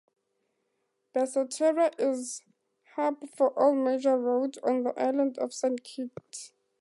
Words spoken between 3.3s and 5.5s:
all major roads on the island